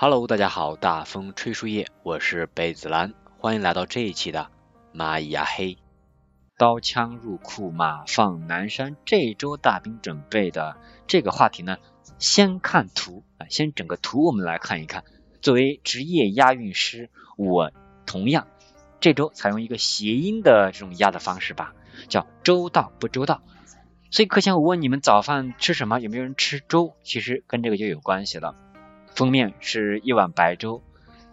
[0.00, 4.48] Hello，大家好，大风吹树叶，我是贝子兰，欢迎来到这一期的
[4.94, 5.76] 蚂蚁呀黑，
[6.56, 8.94] 刀枪入库，马放南山。
[9.04, 10.76] 这周大兵准备的
[11.08, 11.78] 这个话题呢，
[12.20, 15.02] 先看图啊，先整个图我们来看一看。
[15.42, 17.72] 作为职业押韵师，我
[18.06, 18.46] 同样
[19.00, 21.74] 这周采用一个谐音的这种押的方式吧，
[22.08, 23.42] 叫周到不周到。
[24.12, 26.94] 所以课前我问你们早饭吃什么，有没有人吃粥？
[27.02, 28.54] 其实跟这个就有关系了。
[29.18, 30.80] 封面是一碗白粥，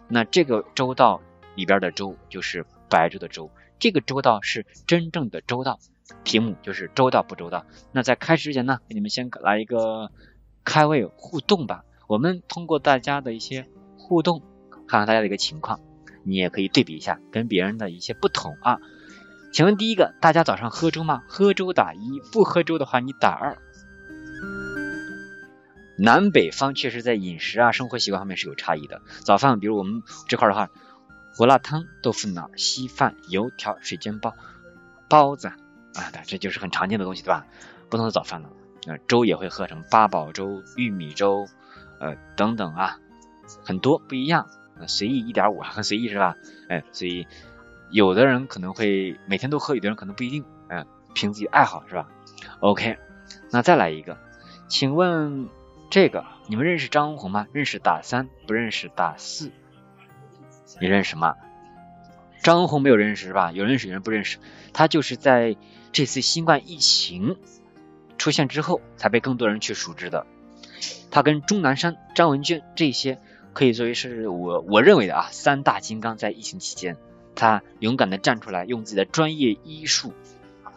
[0.08, 1.20] 那这个周到
[1.54, 3.48] 里边的粥就是白粥的粥，
[3.78, 5.78] 这个周到是真正的周到。
[6.24, 7.64] 题目就是周到不周到。
[7.92, 10.10] 那在开始之前呢，给你们先来一个
[10.64, 11.84] 开胃互动吧。
[12.08, 14.42] 我们通过大家的一些互动，
[14.88, 15.78] 看看大家的一个情况，
[16.24, 18.78] 你也可以对比一下跟别人的一些不同啊。
[19.52, 21.22] 请问第一个，大家早上喝粥吗？
[21.28, 23.58] 喝粥打一，不喝粥的话你打二。
[25.98, 29.00] 南北方确实在饮食啊、生活习惯方面是有差异的。
[29.24, 30.68] 早饭，比如我们这块的话，
[31.34, 34.34] 胡辣汤、豆腐脑、稀饭、油条、水煎包、
[35.08, 37.46] 包子啊，这就是很常见的东西，对吧？
[37.88, 38.50] 不同的早饭了。
[38.86, 41.46] 那粥也会喝什么八宝粥、玉米粥，
[41.98, 42.98] 呃等等啊，
[43.64, 44.48] 很多不一样。
[44.86, 46.36] 随意一点五啊，很随意是吧？
[46.68, 47.26] 哎，所以
[47.90, 50.44] 有的人可能会每天都喝，有的人可能不一定。
[50.68, 52.08] 嗯，凭自己爱好是吧
[52.60, 52.98] ？OK，
[53.50, 54.18] 那再来一个，
[54.68, 55.48] 请问。
[55.88, 57.46] 这个你们认识张文宏吗？
[57.52, 59.52] 认识打三，不认识打四。
[60.80, 61.36] 你认识吗？
[62.42, 63.52] 张文宏没有认识是吧？
[63.52, 64.38] 有认识有人不认识。
[64.72, 65.56] 他就是在
[65.92, 67.36] 这次新冠疫情
[68.18, 70.26] 出现之后，才被更多人去熟知的。
[71.10, 73.18] 他跟钟南山、张文娟这些
[73.54, 76.96] 可以作为是我我认为的啊三大金刚，在疫情期间，
[77.34, 80.12] 他勇敢的站出来，用自己的专业医术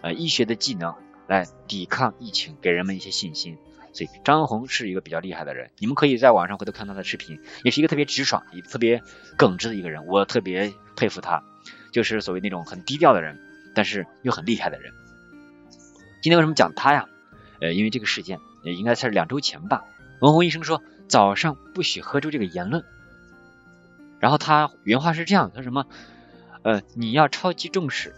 [0.01, 0.95] 呃医学的技能
[1.27, 3.57] 来抵抗疫情，给人们一些信心。
[3.91, 9.01] 所以张文宏是一个比较厉害的人，你们可以在网上回头看他的视频，也是一个特别直爽、也特别
[9.37, 11.43] 耿直的一个人，我特别佩服他，
[11.91, 13.39] 就是所谓那种很低调的人，
[13.73, 14.93] 但是又很厉害的人。
[16.21, 17.07] 今天为什么讲他呀？
[17.61, 19.83] 呃，因为这个事件也应该是两周前吧，
[20.21, 22.83] 文宏医生说早上不许喝粥这个言论，
[24.19, 25.85] 然后他原话是这样，他说什么？
[26.61, 28.13] 呃，你要超级重视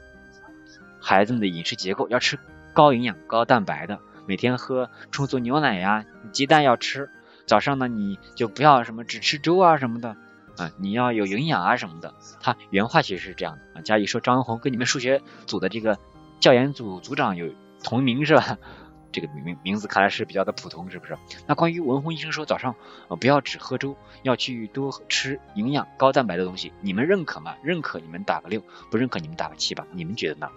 [0.99, 2.39] 孩子们的饮食结构，要吃
[2.73, 3.99] 高营养、高蛋白的。
[4.31, 7.09] 每天喝充足牛奶呀，鸡蛋要吃。
[7.45, 10.15] 早上呢，你就不要什么只吃粥啊什么的
[10.57, 12.13] 啊，你要有营养啊什么的。
[12.39, 13.81] 他原话其实是这样的啊。
[13.81, 15.99] 嘉怡说张文宏跟你们数学组的这个
[16.39, 17.53] 教研组组长有
[17.83, 18.57] 同名是吧？
[19.11, 21.17] 这个名名字看来是比较的普通，是不是？
[21.45, 22.73] 那关于文宏医生说早上
[23.09, 27.55] 呃不要只喝粥，要去多吃营养高蛋白的东西，你们认可吗？
[27.61, 29.85] 认可你们打个六，不认可你们打个七吧？
[29.91, 30.49] 你们觉得呢？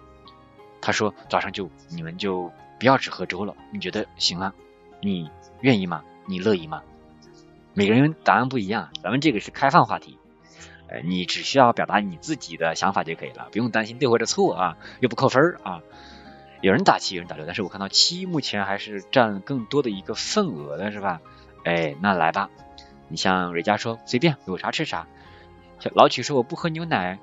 [0.79, 2.49] 他说早上就你们就。
[2.79, 4.53] 不要只喝粥了，你觉得行吗？
[5.01, 5.29] 你
[5.61, 6.03] 愿意吗？
[6.25, 6.81] 你乐意吗？
[7.73, 10.17] 每个人答案不一样，咱们这个是开放话题，
[10.87, 15.81] 呃，你只需要表达你自己的想法就可以了，不用担心对或者错啊，又不扣分啊。
[16.61, 21.21] 有人打七，有人打六，但是我看到七目前还是占更多的一个份额的是吧？
[21.63, 22.49] 哎，那来吧，
[23.07, 25.07] 你像蕊佳说随便有啥吃啥，
[25.93, 27.19] 老曲说我不喝牛奶，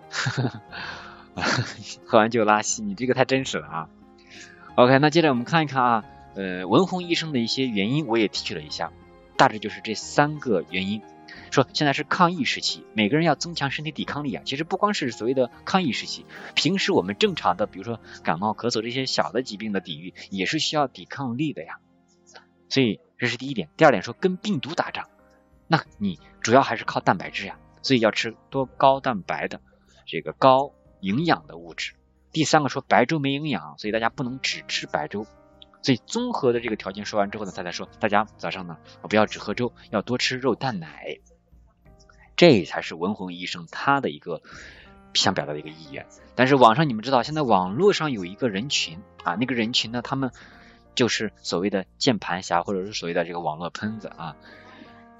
[2.04, 3.88] 喝完就拉稀，你这个太真实了啊。
[4.74, 8.90] OK，那接着我们看一看啊，呃，文宏医生的一些原因我也提取了一下，
[9.36, 11.02] 大致就是这三个原因。
[11.50, 14.42] 说现在是抗疫时期，每个人要增强身体抵抗力啊。
[14.46, 16.24] 其实不光是所谓的抗疫时期，
[16.54, 21.78] 平时我们正常的，比如说感冒、咳嗽这些小的疾病的抵御，也是需要抵抗力的呀。
[22.70, 23.68] 所以这是第一点。
[23.76, 25.06] 第二点说跟病毒打仗，
[25.68, 29.60] 那你主要还是靠蛋白质呀，所以要吃多高蛋白的
[30.06, 31.92] 这个高营养的物质。
[32.32, 35.26] 第三个说白粥没营养，所以大家不能只吃白粥。
[35.82, 41.18] 所以综合的这个条件说完之后呢，他才说大家早上呢我不要只喝粥，要多吃肉蛋奶。
[42.36, 44.42] 这才是文宏医生他的一个
[45.14, 46.06] 想表达的一个意愿。
[46.34, 50.30] 但是网上你们知道，现在网络上有一个人群啊，那个人群呢，他们
[50.94, 54.36] 就是所谓的键盘侠或者是所谓的这个网络喷子啊。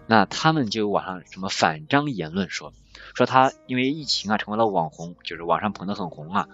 [0.06, 2.72] 那他们就网上什么反张言论说，
[3.14, 6.48] 说他因为疫情啊成为了网红，就是网上捧得很红啊，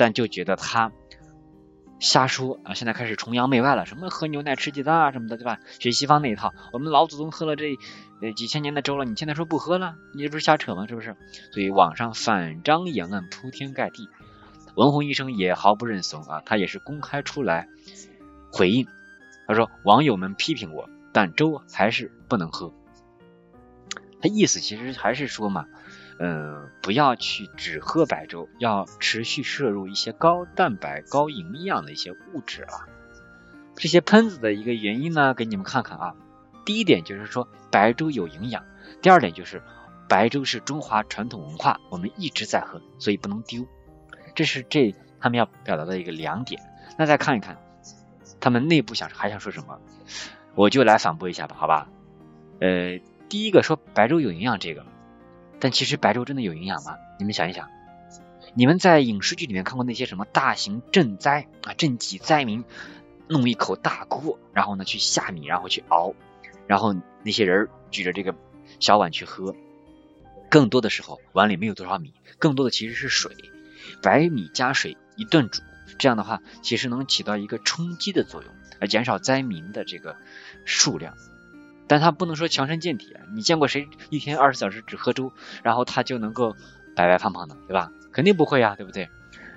[0.00, 0.92] 但就觉得他
[1.98, 5.60] 瞎说啊，现在开始崇洋媚外了，什么喝牛奶吃鸡蛋啊什么的，对吧？
[5.78, 7.76] 学西方那一套，我们老祖宗喝了这
[8.22, 10.86] 呃几千年的粥了，你现在说不喝了，你这不是瞎扯吗？
[10.86, 11.14] 是不是？
[11.52, 14.08] 所以网上反张言论铺天盖地，
[14.74, 17.68] 文宏医生也毫不认怂啊，他也是公开出来
[18.50, 18.86] 回应，
[19.46, 22.72] 他说网友们批评我，但粥还是不能喝。
[24.22, 25.66] 他意思其实还是说嘛。
[26.22, 32.86] 嗯，不要去只喝白粥，要持续摄入一些高蛋白、高营养的一些物质啊。
[33.74, 36.14] 这些喷子的一个原因呢，给你们看看啊。
[36.66, 38.62] 第一点就是说白粥有营养，
[39.00, 39.62] 第二点就是
[40.10, 43.66] 白粥是中华传统文化，我们一直在喝，所以不能丢。
[44.34, 46.60] 这是这他们要表达的一个两点。
[46.98, 47.56] 那再看一看
[48.40, 49.80] 他们内部想还想说什么，
[50.54, 51.88] 我就来反驳一下吧，好吧？
[52.60, 53.00] 呃，
[53.30, 54.84] 第一个说白粥有营养这个。
[55.60, 56.96] 但其实白粥真的有营养吗？
[57.18, 57.68] 你们想一想，
[58.54, 62.64] 你们在影视剧里面看过那些什么大型赈灾啊、赈济灾民，
[63.28, 66.14] 弄一口大锅，然后呢去下米，然后去熬，
[66.66, 68.34] 然后那些人举着这个
[68.80, 69.54] 小碗去喝，
[70.48, 73.36] 更多的时候碗里没有多少米，更多的其实是水，
[74.02, 75.62] 白米加水一顿煮，
[75.98, 80.16] 这样的话其实能起到一个充饥的作用，而减少灾民的这个
[80.64, 81.14] 数量。
[81.90, 85.32] 但他不能说强身健体，你见过谁一天二十小时只喝粥，
[85.64, 86.54] 然后他就能够
[86.94, 87.90] 白白胖胖的，对吧？
[88.12, 89.10] 肯定不会呀，对不对？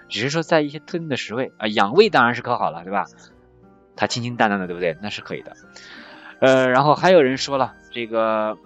[0.09, 3.05] 只是说在一些特定的食味啊，养胃当然是可好了，对吧？
[3.95, 4.97] 它清清淡淡的，对不对？
[4.99, 5.55] 那是可以的。
[6.39, 8.57] 呃，然后还有人说了，这个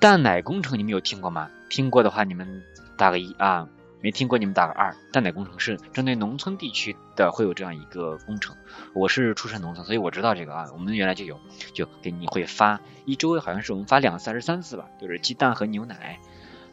[0.00, 1.50] 蛋奶工程你们有听过吗？
[1.68, 2.62] 听过的话，你们
[2.96, 3.68] 打个一啊。
[4.00, 4.94] 没听过，你们打个二。
[5.12, 8.54] 蛋奶工程是针对农村地区的，会有这样一个工程。
[8.92, 10.70] 我是出身农村，所以我知道这个啊。
[10.72, 11.40] 我们原来就有，
[11.72, 16.20] 就给你会发一周，好像是我们发两次还是三次吧，就是鸡蛋和牛奶。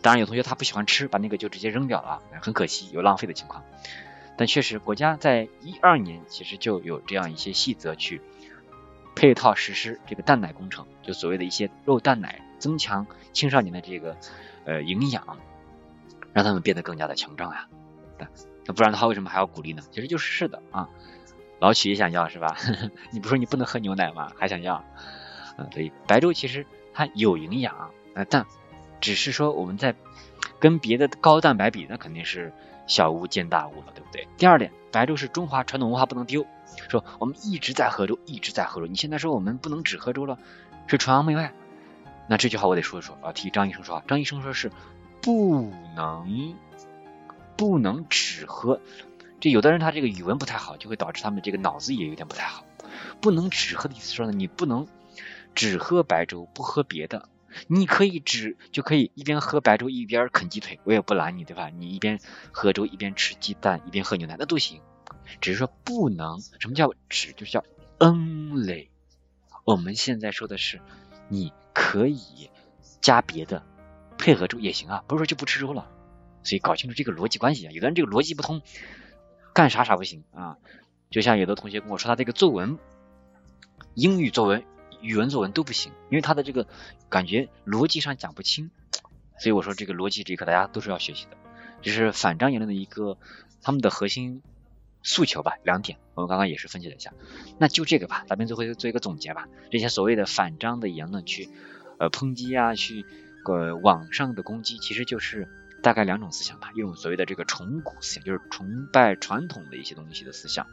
[0.03, 3.63] 当然有同学他不喜欢吃，把那个就直接扔掉了，很可惜，有浪费的情况。
[4.37, 8.21] 但确实，国家在一二年其实就有这样一些细则去
[9.15, 14.15] 配套实施这个蛋奶工程，就所谓的一些肉蛋奶，增强青少年的这个
[14.65, 15.39] 呃营养。
[16.35, 17.65] 让他们变得更加的强壮呀，
[18.65, 19.81] 那不然的话，为什么还要鼓励呢？
[19.89, 20.89] 其实就是是的啊，
[21.59, 22.57] 老曲也想要是吧？
[23.13, 24.33] 你不说你不能喝牛奶吗？
[24.37, 24.75] 还想要？
[24.75, 27.89] 啊，所以白粥其实它有营养，
[28.27, 28.45] 但
[28.99, 29.95] 只是说我们在
[30.59, 32.51] 跟别的高蛋白比，那肯定是
[32.85, 34.27] 小巫见大巫了，对不对？
[34.35, 36.45] 第二点，白粥是中华传统文化，不能丢。
[36.89, 40.37] 说我们一直在喝粥，一直在喝粥，你现在说我们不能只喝粥了，
[40.87, 41.53] 是崇洋媚外。
[42.27, 44.03] 那这句话我得说一说啊，替张医生说话。
[44.05, 44.69] 张医生说是。
[45.25, 46.55] 不能，
[47.57, 48.79] 不能只喝。
[49.39, 52.63] 这有的人他这个语文不太好，就会导致他们这个脑子也有点不太好。
[53.21, 54.87] 不能只喝的意思说呢，你不能
[55.55, 57.27] 只喝白粥，不喝别的。
[57.65, 61.69] 你可以只就可以一边喝白粥一边啃鸡腿，我也不拦你，对吧？
[61.69, 62.19] 你一边
[62.51, 64.79] 喝粥一边吃鸡蛋一边喝牛奶，那都行。
[65.41, 67.33] 只是说不能，什么叫只？
[67.33, 67.63] 就是叫
[67.97, 68.89] only。
[69.63, 70.79] 我们现在说的是，
[71.29, 72.51] 你可以
[73.01, 73.63] 加别的。
[74.17, 75.89] 配合粥也行啊，不是说就不吃粥了，
[76.43, 77.71] 所以搞清楚这个逻辑关系啊。
[77.71, 78.61] 有的人这个逻辑不通，
[79.53, 80.57] 干啥啥不行啊。
[81.11, 82.77] 就像有的同学跟我说，他这个作文，
[83.93, 84.63] 英语作文、
[85.01, 86.67] 语文作文都不行，因为他的这个
[87.09, 88.71] 感觉逻辑上讲不清。
[89.37, 91.37] 所以我说这个逻辑这一课大家都是要学习的，
[91.81, 93.17] 这是反张言论的一个
[93.61, 94.41] 他们的核心
[95.03, 97.13] 诉求吧，两点我们刚刚也是分析了一下。
[97.59, 99.47] 那就这个吧，咱们最后做一个总结吧。
[99.71, 101.49] 这些所谓的反张的言论去
[101.99, 103.05] 呃抨击啊，去。
[103.45, 105.47] 个网上的攻击其实就是
[105.81, 110.65] 大概两种思想吧，一种所谓的这个崇古思想，就是崇拜传统的一些东西的思想，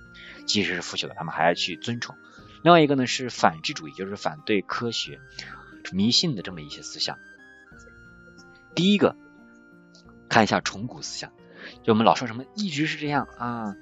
[0.46, 2.16] 即使是腐朽的，他们还要去尊崇；
[2.64, 5.20] 另外一个呢是反智主义，就是反对科学、
[5.92, 7.18] 迷信的这么一些思想。
[8.74, 9.14] 第一个
[10.30, 11.30] 看一下崇古思想，
[11.82, 13.76] 就我们老说什么一直是这样啊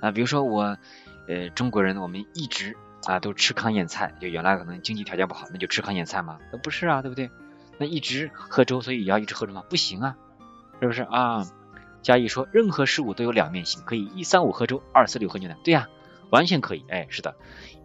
[0.00, 0.78] 啊，比如说我
[1.28, 6.38] 呃中国人，我们一直啊都吃糠咽菜，就原来可能经济条件不好，那就吃糠咽菜嘛？
[6.50, 7.30] 那不是啊，对不对？
[7.80, 9.64] 那一直喝粥，所以也要一直喝粥吗？
[9.70, 10.16] 不行啊，
[10.82, 11.46] 是不是啊？
[12.02, 15.56] 嘉义说，任何事物都有两面性，可以一三五喝粥，二四六喝牛奶。
[15.64, 15.88] 对呀，
[16.28, 16.84] 完全可以。
[16.90, 17.36] 哎，是的，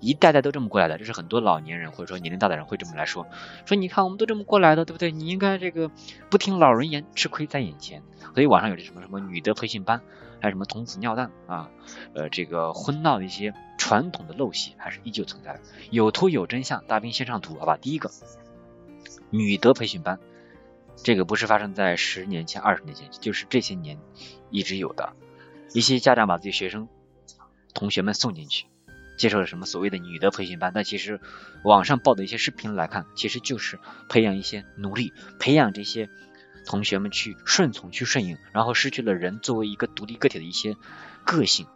[0.02, 0.98] 一代代都这么过来的。
[0.98, 3.25] 这是很多老年人或者说年龄大的人会这么来说，
[3.66, 5.14] 说你看我们都这么过来的，对不对？
[5.14, 5.90] 你应该这个
[6.30, 8.04] 不听老人言，吃亏在眼前。
[8.34, 10.02] 所以网上有这什么什么女德培训班，
[10.42, 11.70] 还有什么童子尿蛋啊，
[12.14, 15.62] 呃，这个婚闹的一些传统的陋习还是依旧存在的。
[15.90, 17.78] 有图有真相，大兵先上图，好吧？
[17.78, 18.12] 第一个。
[19.38, 20.20] 女德培训班，
[21.04, 24.00] 这个不是发生在十年前、二十年前，就是这些年
[24.50, 25.13] 一直有的。
[25.74, 26.88] 一些家长把自己学生、
[27.74, 28.68] 同学们送进去，
[29.18, 31.20] 接受了什么所谓的女德培训班，但其实
[31.63, 36.10] 网上报的一些视频来看，其实就是培养一些奴隶，培养这些
[36.65, 40.77] 同学们去顺从、去顺应，然后失去了人作为一个独立个体的一些
[41.25, 41.68] 个性。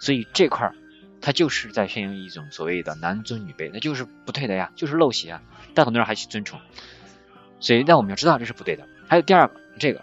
[0.00, 0.74] 所以这块儿，
[1.22, 5.42] 他就是在宣扬一种所谓的男尊女卑，那就是不对的呀，就是陋习啊。
[5.72, 6.60] 但很多人还去尊崇，
[7.60, 8.86] 所以但我们要知道这是不对的。
[9.08, 10.02] 还有第二个，这个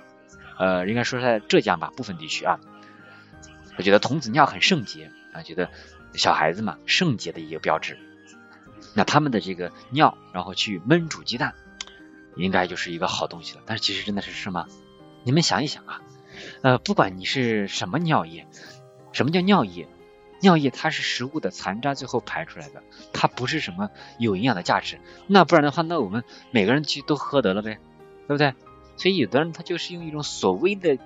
[0.58, 2.60] 呃，应该说是在浙江吧部分地区啊，
[3.78, 5.70] 我觉得童子尿很圣洁啊，觉得。
[6.16, 7.98] 小孩子嘛，圣洁的一个标志。
[8.94, 11.56] 那他们的这个尿，然后去焖煮鸡蛋，
[12.36, 13.64] 应该就是一个好东西了。
[13.66, 14.68] 但是其实真的是是吗？
[15.24, 16.02] 你们想一想啊，
[16.62, 18.46] 呃，不管你是什么尿液，
[19.12, 19.88] 什么叫尿液？
[20.44, 22.84] 尿液它是食物的残渣最后排出来的，
[23.14, 25.00] 它不是什么有营养的价值。
[25.26, 27.80] 那不然的话，那我们每个人其实都喝得了呗，
[28.28, 28.54] 对不对？
[28.98, 30.98] 所以有的人他就是用一种所谓的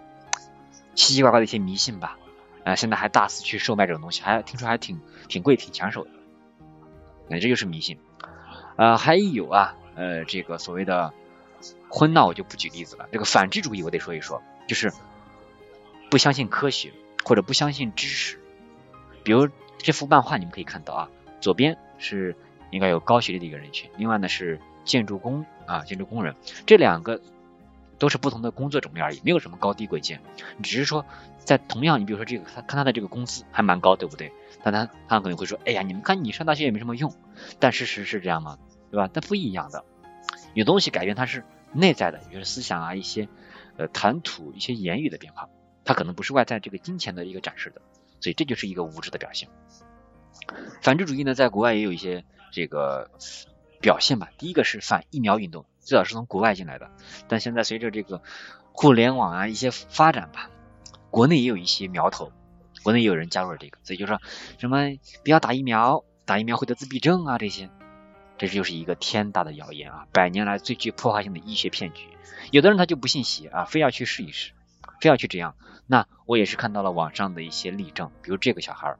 [0.96, 2.18] 奇奇怪怪的一些迷信吧。
[2.66, 6.10] 啊，现在还大肆去售卖这种东西，还听说还挺挺贵、挺抢手的。
[7.30, 8.00] 那这就是迷信。
[8.76, 11.14] 呃，还有啊，呃，这个所谓的
[11.90, 13.08] 婚闹，我就不举例子了。
[13.12, 14.92] 这个反智主义我得说一说，就是
[16.10, 16.92] 不相信科学
[17.24, 18.42] 或者不相信知识。
[19.28, 21.10] 比如这幅漫画，你们可以看到啊，
[21.42, 22.34] 左边是
[22.72, 26.34] 应该有高学历的一个人群，另外呢是建筑工啊，建筑工人，
[26.66, 27.22] 这两个。
[28.00, 30.22] 都是不同的工作种类而已，没有什么高低贵贱，
[30.62, 31.04] 只是说
[31.40, 34.32] 在同样，你比如说这个，他看他的这个工资还蛮高，对不对？
[34.62, 37.12] 但他他可能会说，哎呀，你们看你上大学也没什么用，
[37.58, 38.60] 但事实是这样吗？
[38.92, 39.10] 对吧？
[39.12, 39.84] 但不一样的，
[40.54, 41.44] 有东西改变它是
[41.74, 43.28] 内在的，比如思想啊，一些
[43.78, 45.50] 呃谈吐、一些言语的变化，
[45.84, 47.82] 它可能不是外在这个金钱的一个展示的，
[48.20, 49.50] 所以这就是一个无知的表现。
[50.82, 53.10] 反智主义呢，在国外也有一些这个
[53.82, 55.66] 表现吧，第一个是反疫苗运动。
[55.80, 56.92] 最早是从国外进来的，
[57.30, 58.22] 但现在随着这个
[58.74, 60.50] 互联网啊一些发展吧，
[61.10, 62.34] 国内也有一些苗头，
[62.84, 64.20] 国内也有人加入了这个，所以就说
[64.58, 64.90] 什么
[65.24, 67.70] 不要打疫苗，打疫苗会得自闭症啊这些，
[68.38, 72.04] 这就是一个天大的谣言啊，百年来最具破坏性的医学骗局。
[72.52, 74.52] 有的人他就不信邪啊，非要去试一试，
[75.00, 75.56] 非要去这样。
[75.86, 78.96] 那我也是看到了网上的一些例证，比如这个小孩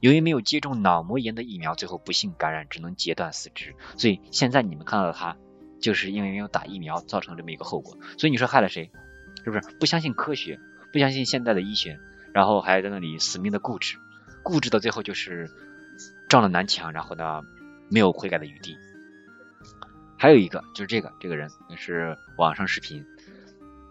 [0.00, 3.74] 由于没有接种脑膜炎的疫苗，最后不幸感染，只能截断四肢。
[3.96, 5.36] 所以现在你们看到的他。
[5.80, 8.90] 就是因为没有打疫苗造成这么一个后果，所以你说害了谁？
[9.44, 10.58] 是不是不相信科学，
[10.94, 12.00] 不相信现代的医学，
[12.32, 13.98] 然后还在那里死命的固执，
[14.42, 15.50] 固执到最后就是
[16.26, 17.42] 撞了南墙，然后呢
[17.90, 18.78] 没有悔改的余地。
[20.16, 23.04] 还有一个就是这个这个人也是网上视频，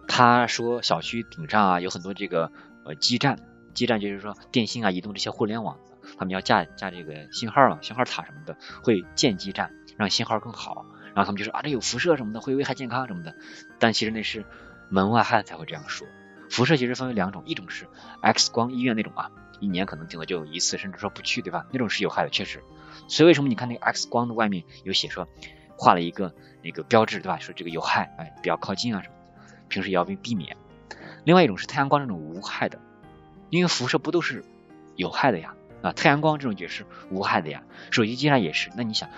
[0.07, 2.51] 他说小区顶上啊有很多这个
[2.85, 3.39] 呃基站，
[3.73, 5.77] 基站就是说电信啊、移动这些互联网，
[6.17, 10.85] 他们要架架这个信号啊、信号塔什么的，会建基站让信号更好。
[11.15, 13.35] 然后他们就说啊，这有辐射什么的，会危害健康什么的。
[13.77, 14.45] 但其实那是
[14.89, 16.07] 门外汉才会这样说。
[16.49, 17.87] 辐射其实分为两种，一种是
[18.21, 19.29] X 光医院那种啊，
[19.59, 21.65] 一年可能顶多就一次，甚至说不去，对吧？
[21.71, 22.63] 那种是有害的，确实。
[23.07, 25.27] 所以为什么你看那个 X 光的外面有写说，
[25.77, 26.33] 画了一个
[26.63, 27.39] 那个标志，对吧？
[27.39, 29.15] 说这个有害，哎，不要靠近啊什么，
[29.69, 30.57] 平时也要避避免。
[31.23, 32.79] 另外一种是太阳光这种无害的，
[33.49, 34.43] 因为辐射不都是
[34.95, 35.55] 有害的呀？
[35.81, 37.63] 啊，太阳光这种也是无害的呀。
[37.91, 38.69] 手机基上也是。
[38.75, 39.09] 那你想？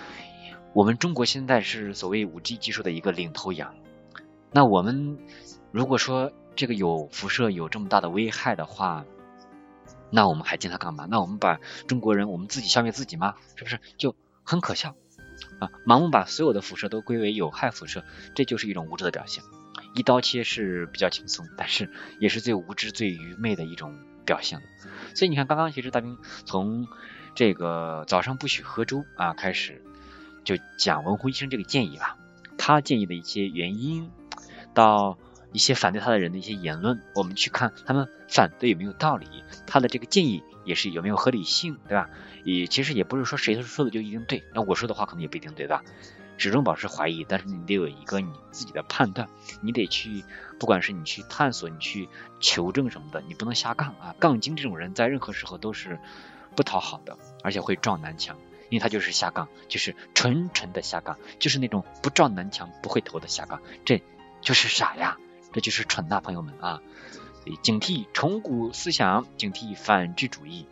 [0.74, 3.76] 我们中国现在是所谓五 G 技术的一个领头羊，
[4.52, 5.18] 那我们
[5.72, 9.06] 如果说这个有辐射有这么大的危害的话，
[10.10, 11.08] 那我们还进它干嘛？
[11.10, 13.36] 那我们把中国人我们自己消灭自己吗？
[13.56, 14.96] 是不是就很可笑
[15.60, 15.70] 啊？
[15.88, 18.04] 盲目把所有的辐射都归为有害辐射，
[18.36, 19.44] 这就是一种无知的表现。
[19.96, 24.62] 一刀切是比较轻松，但是也是最无知最愚昧的一种表现。
[25.16, 26.88] 所以你看，刚刚其实大兵从
[27.34, 29.82] 这个早上不许喝粥啊开始。
[30.44, 32.18] 就讲文湖医生这个建议吧，
[32.56, 34.12] 他建议的一些原因，
[34.76, 35.18] 到
[35.52, 39.26] 一些反对他的人的一些言论，我们去看他们反对有没有道理，
[39.66, 42.12] 他的这个建议也是有没有合理性，对吧？
[42.44, 45.84] 也其实也不是说谁说的就一定对，那我说的话可能也不一定对吧？
[46.38, 49.30] 始终保持怀疑，但是你得有一个你自己的判断，
[49.62, 50.24] 你得去，
[50.60, 54.16] 不管是你去探索，你去求证什么的，你不能瞎杠啊！
[54.20, 56.00] 杠精这种人在任何时候都是
[56.56, 58.38] 不讨好的，而且会撞南墙。
[58.70, 64.02] 因为他就是下杠，就是纯纯的下杠，就是那种不撞南墙不会投的下杠，这
[64.42, 65.18] 就是傻呀，
[65.54, 66.82] 这就是蠢呐，朋友们啊！
[67.62, 70.66] 警惕崇古思想，警惕反智主义，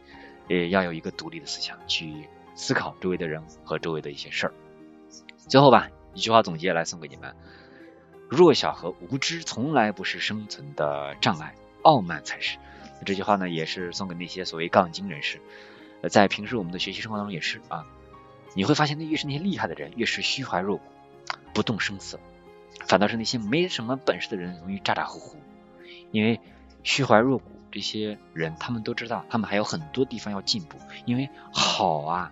[0.48, 4.54] 也要有一个独立的思想去思考周围的人和周围的一些事儿。
[5.48, 7.36] 最后吧，一句话总结来送给你们：
[8.30, 12.58] 弱小和无知从来不是生存的障碍，傲慢才是。
[13.06, 15.42] 这句话呢，也是送给那些所谓杠精人士。
[16.10, 17.86] 在平时我们的学习生活当中也是啊，
[18.56, 20.84] 你会发现那越是那些厉害的人，越是虚怀若谷，
[21.54, 22.20] 不动声色，
[22.88, 25.38] 反倒是那些没什么本事的人容易咋咋呼呼，
[26.12, 26.40] 因为
[26.84, 32.32] 虚怀若谷这些人，他们都知道，他们还有很多地方要进步，因为好啊，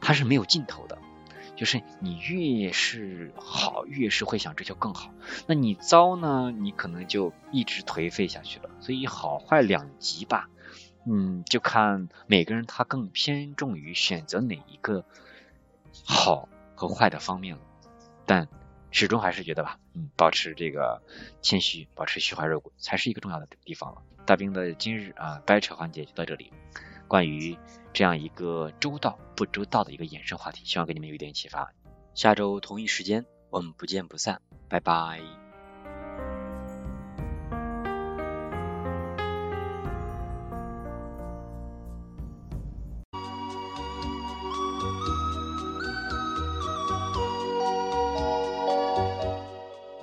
[0.00, 0.98] 它是没有尽头的。
[1.62, 5.14] 就是你越是好，越是会想追求更好。
[5.46, 6.50] 那你糟呢？
[6.50, 8.68] 你可能就一直颓废下去了。
[8.80, 10.50] 所以好坏两极吧，
[11.06, 15.04] 嗯，就看每个人他更偏重于选择哪一个
[16.04, 17.62] 好和坏的方面了。
[18.26, 18.48] 但
[18.90, 21.00] 始终还是觉得吧，嗯，保持这个
[21.42, 24.02] 谦虚，保持虚怀若谷，才是一个重要的地方了。
[24.26, 26.50] 大兵的今日啊掰扯环节就到这里。
[27.12, 27.58] 关于
[27.92, 31.70] 这样一个周到不周到的一个衍生话题，希望给你们有一点启发。
[32.14, 35.20] 下周同一时间，我们不见不散，拜拜。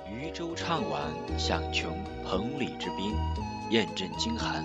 [0.08, 1.02] 渔舟唱晚
[1.36, 1.90] 响穷
[2.24, 3.12] 彭蠡之滨，
[3.70, 4.64] 雁阵惊寒